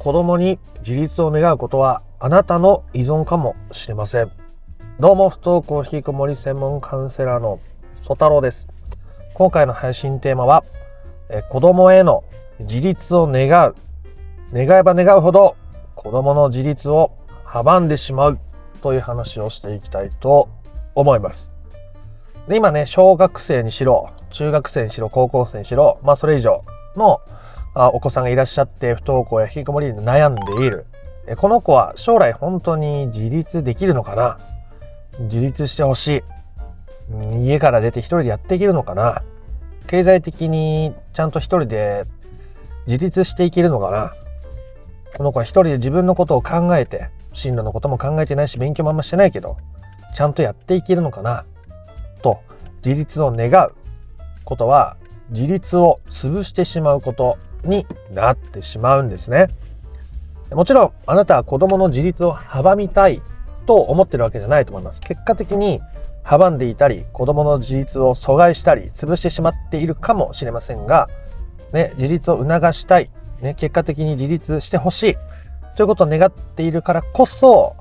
[0.00, 4.32] 子供に自立を願うことはあなたの依存かもしれません。
[4.98, 7.60] どうも不登校引きこもり専門カウンセラーの
[8.00, 8.66] 曽太郎です。
[9.34, 10.64] 今回の配信テーマは、
[11.28, 12.24] え子供への
[12.60, 13.74] 自立を願う。
[14.54, 15.54] 願えば願うほど
[15.94, 17.12] 子供の自立を
[17.44, 18.38] 阻んでしまう
[18.80, 20.48] という話をしていきたいと
[20.94, 21.50] 思います。
[22.48, 26.64] で今ね、小学生にしろ、中学生にしろ、高校生にしろ、まあそれ以上
[26.96, 27.20] の
[27.74, 30.86] あお子さんがいらっしゃって不登校や引きこもりで悩んでいる。
[31.36, 34.38] この子は将来本当に自立できるのかな？
[35.20, 36.24] 自立してほし
[37.12, 37.44] い。
[37.44, 39.22] 家から出て一人でやっていけるのかな？
[39.86, 42.06] 経済的にちゃんと一人で
[42.86, 44.14] 自立していけるのかな？
[45.16, 49.56] この子は一人で自分のことを考えて、進路のことも考えてないし、勉強もあんましてないけど、
[50.14, 51.44] ちゃんとやっていけるのかな？
[52.22, 52.40] と、
[52.84, 53.72] 自立を願う。
[54.44, 54.96] ことは、
[55.30, 57.38] 自立を潰してしまうこと。
[57.64, 59.48] になってしまうんですね。
[60.52, 63.22] もちろん、あなたは子供の自立を阻みたい
[63.66, 65.00] と思ってるわけじゃないと思います。
[65.00, 65.80] 結果的に
[66.24, 71.08] 阻んでいたり、子供の自立を阻害したり、潰してしまっているかもしれませんが、
[71.72, 75.16] ね、自立を促したい、ね、結果的に自立してほしい
[75.76, 77.76] ということを願っているからこそ、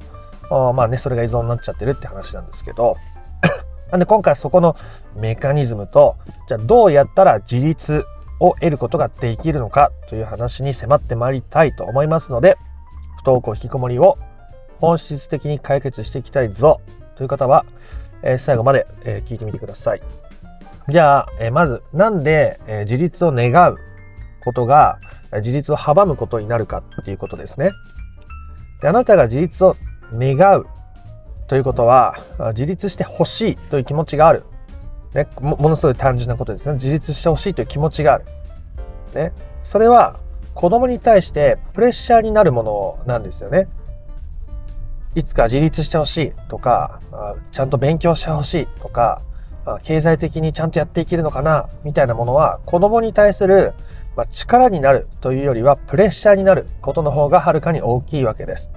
[0.49, 2.97] まあね、それが依存になっちゃってるって話なんですけど、
[3.91, 4.75] なんで今回そこの
[5.16, 8.05] メカニズムと、じゃあどうやったら自立
[8.40, 12.58] を得ることができるのかという話に迫ってまいりたいと思いますので、
[13.18, 14.18] 不登校引きこもりを
[14.80, 16.80] 本質的に解決していきたいぞ
[17.16, 17.66] という方は、
[18.23, 20.02] えー、最後まで、えー、聞いてみてください。
[20.88, 23.78] じゃあ、えー、まず、なんで、え自立を願う
[24.44, 25.00] ことが
[25.38, 27.72] 自立を阻むことになるかっていうことですね。
[28.82, 29.76] であなたが自立を
[30.14, 30.66] 願う
[31.48, 32.16] ということは、
[32.50, 34.44] 自立してほしいという気持ちがある。
[35.13, 36.73] ね、ものすごい単純なことですね。
[36.73, 38.25] 自立してほしいという気持ちがある。
[39.15, 40.17] ね、それは
[40.53, 43.67] 子供に対してプレッシャーになるものなんですよね。
[45.15, 46.99] いつか自立してほしいとか、
[47.52, 49.21] ちゃんと勉強してほしいとか、
[49.83, 53.73] 経済的にちゃんとやっていけるのかなみたいなものは子供に対する
[54.31, 58.71] 力になるというよりはプレッシャーになることの方がはるかに大きいわけです。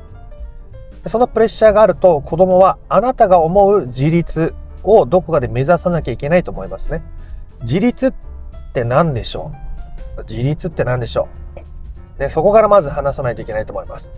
[1.07, 4.55] そのプレッシャーがあると子供はあなたが思う自立
[4.85, 7.03] をどこかで目指さなきゃいけないと思いますね。
[7.63, 8.13] 自立っ
[8.73, 9.53] て何でしょ
[10.19, 10.25] う？
[10.29, 11.29] 自立って何でしょ
[12.19, 14.13] う、ね、そこからまず話さないといけないと思います。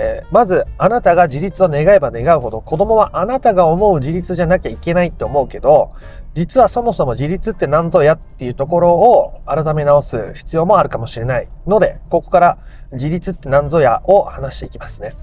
[0.00, 5.92] えー、まずあなたが自立を願えば願うほど子供はあなたが思う自立じゃなきゃいけないって思うけど
[6.34, 12.58] 実はそもそも自立って何ぞやっていうところを改め直す必要もあるかもしれないのでここから
[12.92, 15.14] 自立って何ぞやを話していきますね。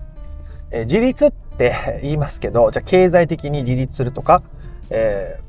[0.71, 4.43] えー、自立って言いますけどじゃあ経済的に自立するとか
[4.89, 5.39] え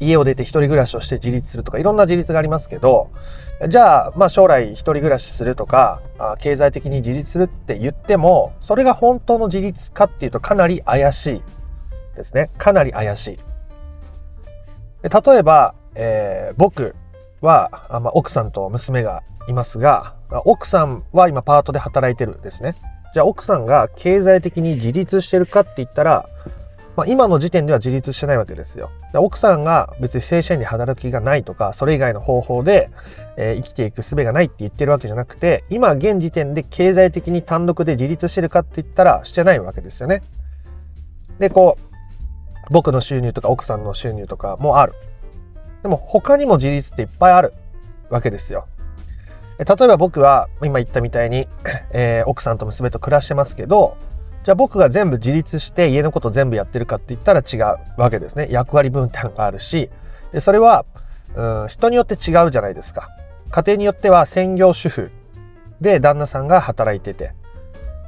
[0.00, 3.10] ー、家を出て一人暮らしをして自立するとかいろんな自立がありますけど
[3.68, 11.42] じゃあ、まあ、将来一人暮らしするとかあ経済的に自立するって言ってもそれが本当の自立かっていうとかなり怪しい
[12.14, 12.50] ですね。
[12.58, 13.38] かなり怪しい。
[15.02, 16.94] 例えば、えー、僕
[17.40, 22.74] は、あまあ、奥さんと娘がいますが奥さんは今パートで働いてるんですね。
[23.14, 26.28] じゃあ奥さんが経済的に自立してるかって言ったら
[26.98, 28.90] まあ、今の時点では自立してないわけですよ。
[29.14, 32.90] 奥さんが別に正社員で働く気がないとか、それ以外の方法で、
[33.36, 40.22] えー、生きていく術がないって言ってるわけじゃなくて、今現時点で経済的に単独で自立してるかって言ったらしてないわけですよね。
[41.38, 44.94] で、こう、僕の収入とか奥さんの収入とかもある。
[45.84, 47.54] でも他にも自立っていっぱいある
[48.10, 48.66] わけですよ。
[49.60, 51.46] 例えば僕は今言ったみたいに、
[51.92, 53.96] えー、奥さんと娘と暮らしてますけど、
[54.44, 58.48] じゃあ僕が全部自立して家のこと全部やってるかって言ったら違うわけですね。
[58.50, 59.90] 役割分担があるし、
[60.32, 60.84] でそれは、
[61.34, 63.10] うん、人によって違うじゃないですか。
[63.50, 65.10] 家庭によっては専業主婦
[65.80, 67.32] で旦那さんが働いてて、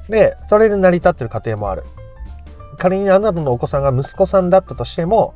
[0.08, 1.84] で、それで成り立ってる家庭もある。
[2.78, 5.34] 仮にあなたのお子さんが息子さんだったとしても、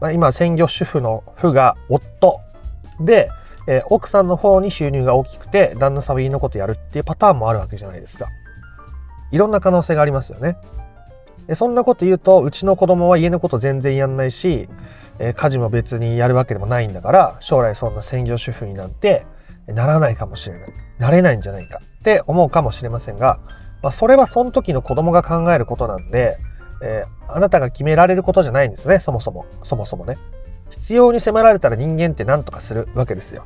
[0.00, 2.40] まあ、今専業主婦の夫が夫
[3.00, 3.30] で、
[3.66, 8.28] えー、奥さんの方に収入が大きくて旦那さんは家のことやるっていうパターンもあるわけじゃないですか。
[9.32, 10.56] いろんな可能性がありますよね。
[11.54, 14.68] そんなこと言うとうちの子供は家のこと全然やんないし、
[15.18, 19.26] 家事も別にやるわけでもないんだから将来そんな専業主婦になんて
[19.66, 20.68] ならないかもしれない。
[20.98, 21.80] なれないんじゃないか。
[22.00, 23.40] って思うかもしれませんが、
[23.82, 26.38] まあ、それはその時の子供が考えることなんで、
[26.82, 29.00] えー、あなたが決められることじゃないんですね。
[29.00, 29.46] そもそも。
[29.62, 30.16] そもそもね。
[30.70, 33.44] 必要に迫られたら人間って何とかするわけですよ。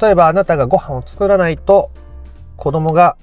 [0.00, 1.90] 例えばあなたがご飯を作らないと
[2.56, 3.16] 子供が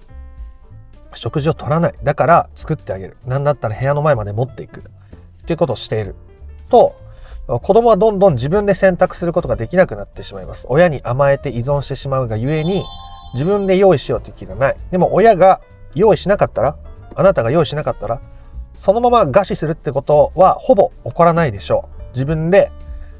[1.15, 1.93] 食事を取らない。
[2.03, 3.17] だから作ってあげる。
[3.25, 4.81] なんだったら部屋の前まで持っていく。
[4.81, 4.83] っ
[5.45, 6.15] ていうことをしている。
[6.69, 6.95] と、
[7.47, 10.65] 子供はどんどん自分で選択することができなくなってしまいます。
[10.69, 12.83] 親に甘えて依存してしまうがゆえに、
[13.33, 14.77] 自分で用意しようっていう気がない。
[14.89, 15.61] でも親が
[15.93, 16.75] 用意しなかったら、
[17.13, 18.19] あなたが用意しなかったら、
[18.75, 22.01] そのまま餓死するってことはほぼ起こらないでしょう。
[22.13, 22.71] 自分で、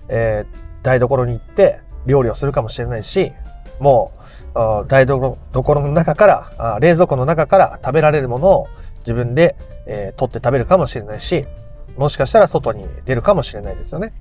[0.07, 3.31] えー、台所に行って料理をするかもしれないし、
[3.79, 4.11] も
[4.53, 5.37] う台所
[5.81, 6.25] の中か
[6.57, 8.67] ら冷蔵庫の中から食べられるものを
[8.99, 9.55] 自分で、
[9.85, 11.45] えー、取って食べるかもしれないし
[11.97, 14.13] もしかしたら外に出るかもしれないですよね。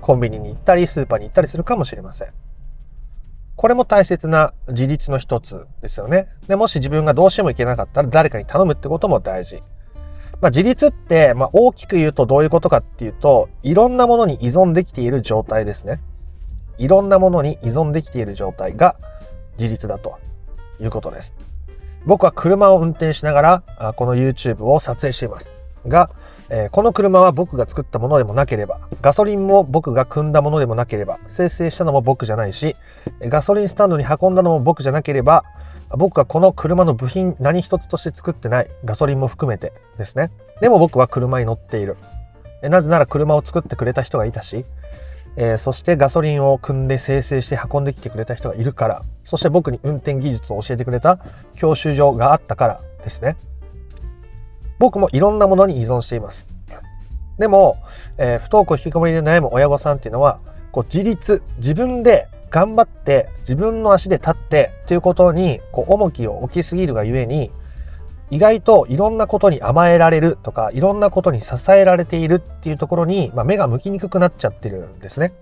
[0.00, 2.28] コンビニに行ったりスーパーに行ったりするかもしれません。
[3.56, 6.28] これも大切な自立の一つですよね。
[6.48, 9.62] でもし自分がどうしても行けなかったら誰かに頼むってことも大事。
[10.40, 16.00] まあ、自立って、まあ、大きく言うとどういうことかっていうといろんなものに依存できている状態ですね。
[16.78, 18.96] いろんなものに依存できている状態が
[19.58, 20.18] 自立だと
[20.80, 21.34] いうことです。
[22.06, 25.52] 僕は車を運転しながらこの YouTube を撮影しています
[25.86, 26.10] が、
[26.50, 32.76] え、この車は僕が作ったものでもなければガソリンも僕が組んだものでもなければ生成したのも僕じゃないし
[33.20, 35.44] ガソリンスタンドに運んだのも僕じゃなければ
[35.96, 40.30] 僕はこの車の部品何一つとして作ってないガソリンも含めてですね
[40.60, 41.96] でも僕は車に乗っている
[42.62, 44.66] なぜなら車を作ってくれた人がいたし
[45.36, 51.18] えー、そしてガソリンを組んで生成して運んできてくれた人がいるからそして僕に運転技術を教えてくれた
[51.56, 53.36] 教習所があったからですね。
[54.78, 56.46] 僕もいろんなものに依存しています。
[57.38, 57.78] でも、
[58.18, 60.38] えー、不登校引きこもりで悩む親御さんっていうのは
[60.72, 67.50] こう自立自分で頑張って自分の足で立ってということにこう重きを置きすぎるがゆえに
[68.30, 75.32] 意外といろんなことに甘えられるとかいろんなことに支えられているっていうところに、まあ、目が向きにくくなっちゃってるんですね。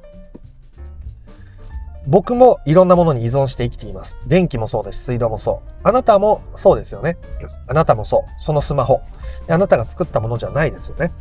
[2.07, 4.19] 僕もいろんなものに依存して生きています。
[4.27, 5.05] 電気もそうです。
[5.05, 5.71] 水道もそう。
[5.85, 7.17] あなたもそうですよね。
[7.69, 8.43] あなたもそう。
[8.43, 9.01] そのスマホ。
[9.49, 11.13] あなたが作ったものじゃないですよね。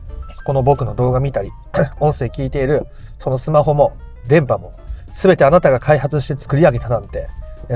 [0.44, 1.52] この僕の動画見たり、
[2.00, 2.88] 音声聞いている、
[3.20, 3.94] そのスマホも、
[4.28, 4.74] 電波も、
[5.14, 7.28] 全てあなたが開発して作り上げたなんて、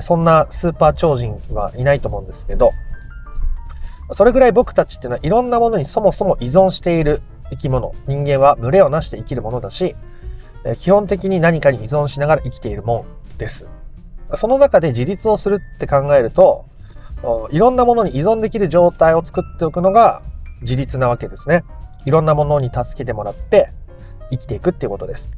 [0.02, 2.72] そんなスーパー超人はいないと思うんですけど、
[4.12, 7.94] それぐらい僕たちっていうのはいろんなものにそもそも依存している生き物。
[8.08, 9.96] 人間は群れをなして生きるものだし、
[10.80, 13.06] 基本的に何かに依存しながら生きているも
[13.36, 13.68] んです。
[14.36, 16.66] その中で自立をするって考えると、
[17.52, 20.22] いろんなものに依存できる状態を作っておくのが
[20.62, 21.64] 自立なわけですね。
[22.06, 23.72] いろんなものに助けてもらって
[24.32, 25.30] 生きていくっていうことです。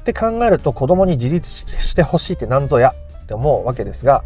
[0.00, 2.94] って考えると子供に自立してほしいって何ぞや
[3.24, 4.24] って思うわけですが、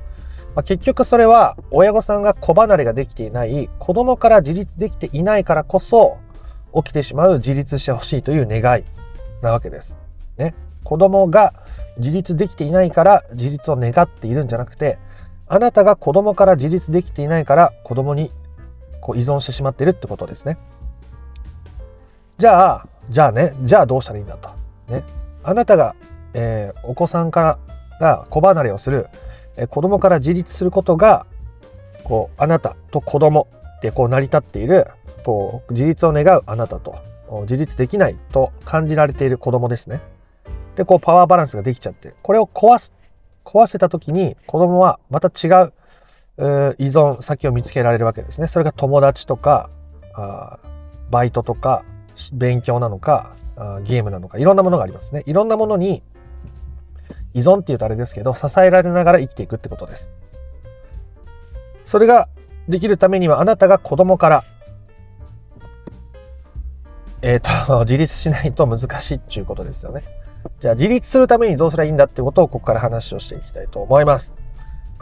[0.58, 6.18] まあ、結局それは親御さんが子離れができていない子供から自立できていないからこそ
[6.74, 8.82] 起きてしまう自立してほしいという願い
[9.40, 9.96] なわけです。
[10.36, 11.54] ね、子供が
[11.98, 14.98] 自立できていないから自立を願っているんじゃなくて
[15.46, 18.32] あなたが子供から自立できていないから子供に
[19.00, 20.58] こう依存してしまっているってことですね。
[22.38, 24.50] じゃあじゃあねじゃあどうしたらいいんだと。
[24.88, 25.04] ね、
[25.44, 25.94] あなたが、
[26.34, 27.58] えー、お子さんから
[28.00, 29.06] が子離れをする
[29.66, 31.26] 子供から自立することが
[32.04, 33.48] こうあなたと子供
[33.82, 34.86] でこう成り立っている
[35.24, 36.96] こう自立を願うあなたと
[37.42, 40.00] 自立できないと感じられている子供ですね。
[40.76, 42.92] でこうパワーバランスができちゃってこれを壊す
[43.44, 45.72] 壊せた時に子供はまた違う
[46.78, 48.46] 依存先を見つけられるわけですね。
[48.46, 49.70] それが友達とか
[50.14, 50.58] あ
[51.10, 51.84] バイトとか
[52.32, 53.32] 勉強なのか
[53.82, 55.24] ゲームなのかいろんなものがありますね。
[55.26, 56.02] いろんなものに
[57.38, 60.10] 依存っていうとあれですけど支えられながら生きていくってことです。
[61.84, 62.28] それが
[62.68, 64.44] できるためにはあなたが子供から
[67.22, 70.02] えっ、ー、と自立しないと難しいっていうことですよね。
[70.60, 74.32] じゃあ自立するためにどうすればいいんだってことをここから話をしていきたいと思います。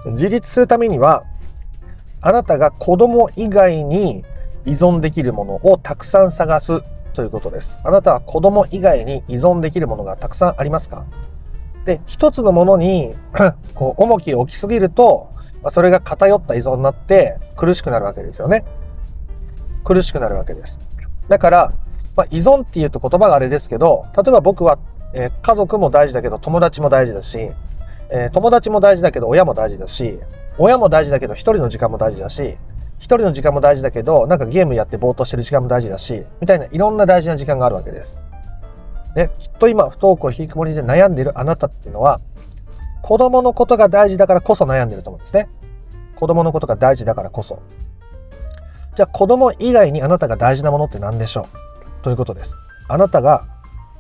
[0.07, 1.25] 自立するためには
[2.21, 4.25] あなたが子供以外に
[4.65, 7.79] 依存できるものをたくさん探すということです。
[7.85, 11.05] あなたは子供以外に依存できるものがたくさんありますか？
[11.87, 13.15] で、一つのものに
[13.75, 15.31] こう重きを置きすぎると、
[15.63, 18.65] まあ、それが偏った依存になって苦しくなるわけですよね。
[19.85, 20.81] 苦しくなるわけです。
[21.29, 21.73] だから、
[22.17, 24.79] まあ、依存っていうと言葉があれですけど、例えば僕は、
[25.15, 27.39] えー、家族も大事だけど友達も大事だし、
[28.11, 30.19] えー、友達も大事だけど親も大事だし、
[30.59, 32.57] 親も大事だけど一人の時間も大事だし、
[32.99, 38.19] 一人の時間も大事だけど、なんかゲームやってぼーっとしてる時間も大事だし、みたいないろんな大事な時間があるわけです。
[39.17, 42.21] ね、きっと今不登校引きこもりで悩んでいるあなたっていうのは
[43.03, 45.49] 子供のことが大事だからこそ悩んでると思うんですね。
[46.17, 47.63] 子供のことが大事だからこそ。
[48.95, 51.49] じゃあ子供以外にあなたが大事なものって何でしょ
[52.01, 52.05] う？
[52.05, 52.55] ということです。
[52.89, 53.47] あなたが、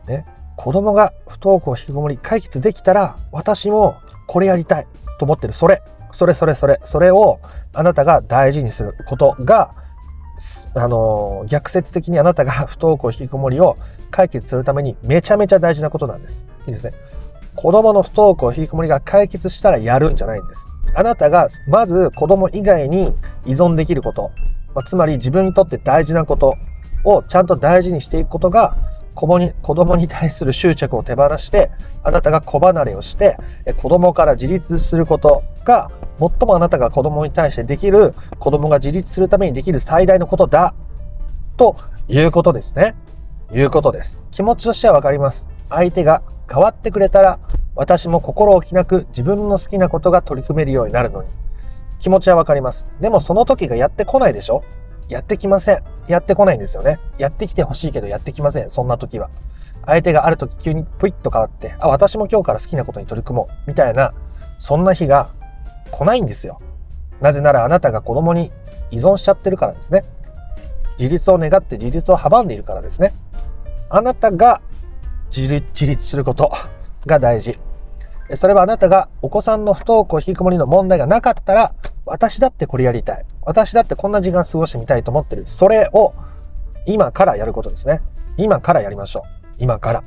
[0.06, 3.96] ね、子供が不登校引きこもり解決できたら私も
[4.26, 4.86] これやりたい
[5.18, 5.82] と思ってるそれ
[6.12, 7.40] それそれそれそれを
[7.72, 9.74] あなたが大事にすることが
[10.74, 13.76] あの逆説的にあなたが不登校引きこもりを
[14.10, 16.46] 解決するためにめちゃめちゃ大事なことなんです。
[16.66, 16.92] いいですね。
[17.54, 20.68] 子供の不登校引きこもりが解決したらやるんじゃないんです。
[20.94, 24.30] あなたがまず子供以外に依存できること、
[24.74, 26.54] ま、つまり自分にとって大事なこと
[27.04, 28.76] をちゃんと大事にしていくことが
[29.14, 31.70] 子供に子供に対する執着を手放して
[32.02, 33.36] あなたが子離れをして
[33.78, 40.74] 子供から自立することが最もあなたが子供に対してできる子供が自立するためにできる最大のことだ
[41.56, 41.76] と
[42.08, 42.94] いうことですね。
[43.52, 44.18] いうことです。
[44.30, 45.48] 気持ちとしてはわかります。
[45.68, 47.38] 相手が変わってくれたら
[47.74, 51.28] 私も心置きなく自分の好きなことが取り組めるようになるのに
[51.98, 52.86] 気持ちはわかります。
[53.00, 54.62] でもその時がやってこないでしょ？
[55.08, 55.82] やってきません。
[56.08, 56.98] やってこないんですよね。
[57.18, 58.70] やってきてほしいけどやってきません。
[58.70, 59.30] そんな時は。
[59.84, 63.68] 相手がある時急にプイッと変わって、あ、私も今日から好きなことに取り組もう。
[63.68, 64.14] みたいな、
[64.58, 65.30] そんな日が
[65.92, 66.60] 来ないんですよ。
[67.20, 68.50] なぜならあなたが子供に
[68.90, 70.04] 依存しちゃってるからですね。
[70.98, 73.14] 自立を願って自立を阻んでいるからですね。
[73.88, 74.60] あなたが
[75.34, 76.52] 自立すること
[77.06, 77.58] が大事。
[78.34, 81.74] それはあなたがお子さんの不登校引きこもりの問題がなかったら、
[82.04, 83.24] 私だってこれやりたい。
[83.42, 85.44] 私だってこんな時間過ごしてみたいと思ってる。
[85.46, 86.12] それを
[86.86, 88.00] 今からやることですね。
[88.36, 89.54] 今からやりましょう。
[89.58, 90.04] 今から。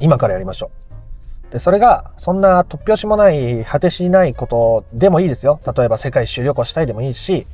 [0.00, 0.70] 今からやりましょ
[1.50, 1.52] う。
[1.52, 5.60] で、それが、そんな突拍子もない、果てしないことでもいいですよ。
[5.76, 7.46] 例えば世界一周旅行したいでもいいし、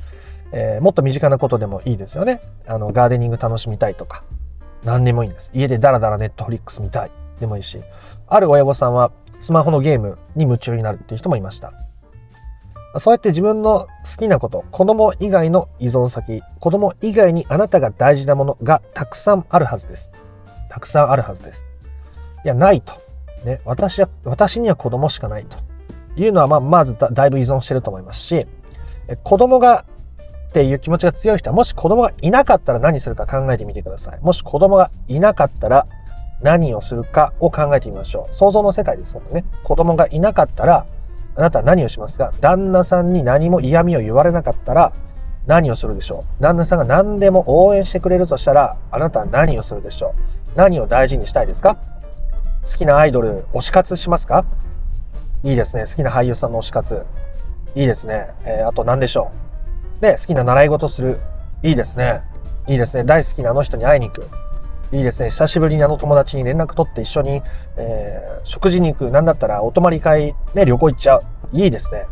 [0.51, 2.41] えー、もっと身近なことでもいいですよね。
[2.65, 4.23] あの、ガーデニング楽しみたいとか。
[4.83, 5.51] 何でもいいんです。
[5.53, 7.81] 家でダラダラネットフリックス見たいでもいいし、
[8.27, 11.73] ある親御さんはスマホのゲームに夢中になるっていう人もいました。
[12.97, 20.11] そうやって自分の好きなこと、子供以外の依存先、子供以外にあなたが大事なものがたくさんあるはずです。
[20.69, 21.65] たくさんあるはずです。
[22.43, 22.93] いや、ないと。
[23.45, 25.57] ね、私は、私には子供しかないと
[26.15, 28.47] いうのは、まあ、まずだだいぶ依存してると思いますし、
[29.23, 29.85] 子供が
[30.49, 34.19] っていう気持ちが強い人は、もし子供がいなかったら何するか考えてみてください。
[34.21, 35.87] もし子供がいなかったら
[36.41, 38.33] 何をするかを考えてみましょう。
[38.33, 39.45] 想像の世界ですもんね。
[39.63, 40.85] 子供がいなかったら、
[41.35, 42.33] あなたは何をしますか？
[42.41, 44.91] 旦那さんに何も嫌味を言われなかったら
[45.45, 46.43] 何をするでしょう？
[46.43, 50.15] 旦那さんが何でも応援してくれるとしたら、あなたは何をするでしょ
[50.55, 50.57] う？
[50.57, 51.75] 何を大事にしたいですか？
[52.65, 54.45] 好きなアイドル、推し活しますか？
[55.43, 55.85] いいですね。
[55.85, 57.05] 好きな俳優さんの推し活。
[57.75, 58.29] いいですね。
[58.45, 59.48] えー、あと何でしょう？
[60.01, 61.19] で、好きな習い事する。
[61.61, 62.21] いいですね。
[62.67, 63.03] いいですね。
[63.03, 64.27] 大好きなあの人に会いに行く。
[64.91, 65.29] いいですね。
[65.29, 67.43] 久しぶりにあの友達に連絡取って一緒に、
[67.77, 69.11] えー、食事に行く。
[69.11, 71.23] なんだったらお泊まり会、ね、旅行行っちゃう。
[71.53, 72.05] いいですね。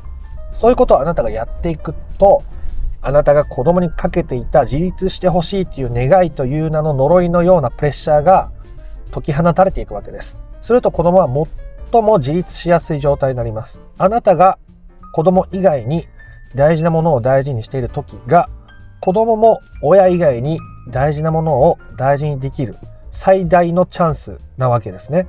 [0.51, 2.44] そういうことをあなたがやっていくと、
[3.01, 8.51] あなたが子供にかけていた自立してほしいっていう願いという名の呪いのようなプレッシャーが
[9.12, 10.38] 解き放たれていくわけです。
[10.62, 11.27] すると子供は
[11.91, 13.82] 最も自立しやすい状態になります。
[13.98, 14.58] あなたが
[15.13, 16.08] 子供以外に
[16.57, 18.49] 大事なものを大事にしている時が
[18.99, 20.59] 子供も親以外に
[20.89, 22.75] 大事なものを大事にできる
[23.11, 25.27] 最大のチャンスなわけですね。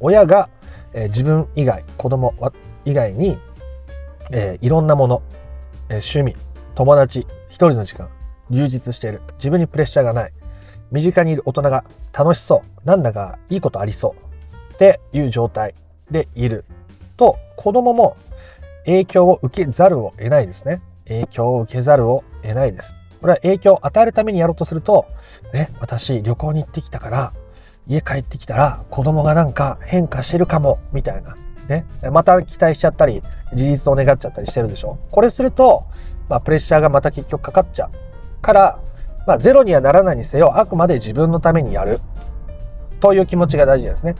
[0.00, 0.50] 親が、
[0.92, 2.34] えー、自分以外子供
[2.84, 3.38] 以外に、
[4.30, 5.22] えー、いろんなもの、
[5.88, 6.36] えー、趣味
[6.74, 8.08] 友達一人の時間
[8.50, 9.22] 充実している。
[9.36, 10.32] 自分にプレッシャーがない。
[10.90, 12.86] 身近にいる大人が楽しそう。
[12.86, 14.14] なんだかいいことありそ
[14.70, 14.74] う。
[14.74, 15.74] っていう状態
[16.10, 16.64] でいる
[17.16, 18.16] と子供も
[18.86, 20.80] 影響を受けざるを得ないですね。
[21.06, 22.94] 影響を受けざるを得ないです。
[23.20, 25.06] これは影響を与えるためにやろうとすると、
[25.52, 27.32] ね、私旅行に行ってきたから、
[27.86, 31.36] 家帰ってきたら子供がなんか変化してるかも、みたいな。
[31.68, 33.22] ね、また期待しちゃったり、
[33.54, 34.98] 事実を願っちゃったりしてるでしょ。
[35.10, 35.84] これすると、
[36.28, 38.42] まあ、プレッシャーがまた結局かかっちゃう。
[38.42, 38.78] から、
[39.26, 42.00] まあ、ゼロにはならないにせよ、あくまで自分のためにやる。
[43.00, 44.14] という気持ちが大事ですね。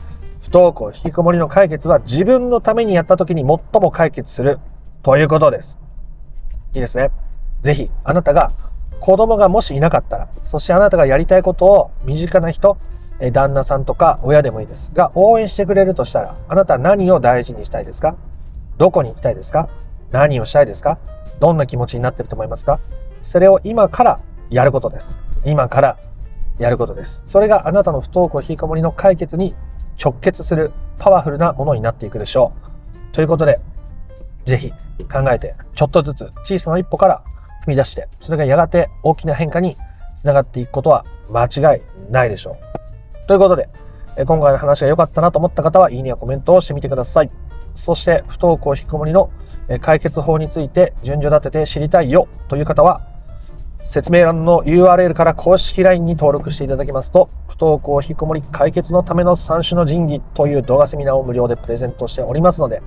[0.45, 4.59] 不登校、引きこもりの解決は自分のためにやった時に最も解決する
[5.01, 5.79] ということです。
[6.73, 7.09] いいですね。
[7.63, 8.51] ぜひ、あなたが
[8.99, 12.77] 子供がもしいなかったら、そしてあなたがやりたいことを身近な人、
[13.31, 14.91] 旦那さんとか親でもいいです。
[14.93, 18.15] が応援してくれるとしたら、あなた何を大事にしたいですか？
[18.77, 19.67] どこに行きたいですか？
[20.11, 20.99] 何をしたいですか？
[21.39, 22.79] どんな気持ちになってると思いますか？
[23.23, 24.19] それを今から
[24.51, 25.17] やることです。
[25.43, 25.97] 今から
[26.59, 27.23] やることです。
[27.25, 29.55] それがあなたの不登校引きこもりの解決に
[30.01, 32.53] 直結するパワフルなものになっていくでしょ
[33.11, 33.15] う。
[33.15, 33.59] ということで、
[34.45, 34.71] ぜひ
[35.11, 37.23] 考えて、ちょっとずつ小さな一歩から
[37.65, 39.77] 踏み出して、それがやがて大きな変化に
[40.15, 42.57] つながっていくことは間違いないでしょ
[43.23, 43.27] う。
[43.27, 43.69] ということで、
[44.25, 47.31] 今回の話が良かったなと思った方は、いいねやコメントをしてみてください。
[47.73, 49.29] そして、不登校引きこもりの
[49.81, 53.01] 解決法について順序立てて知りたいよという方は、
[53.85, 62.81] 説明欄の URL から公式 LINE に登録していただきますと、不登校引きこもり解決のための三種の神器という動画セミナーを無料でプレゼントしておりますので、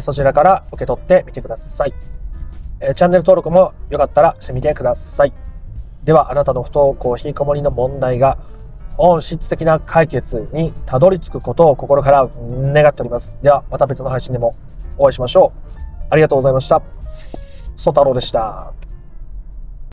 [0.00, 1.94] そちらから受け取ってみてください。
[2.80, 5.32] チャンネル登録もよかったらしてみてください。
[6.04, 8.36] では、あなたの不登校引きこもりの問題が
[8.98, 13.32] 本質的な解決にたどり着くことを心から願っております。
[13.42, 14.54] では、また別の配信でも
[14.98, 16.06] お会いしましょう。
[16.10, 16.82] ありがとうございました。
[17.76, 18.83] ソ太郎でした。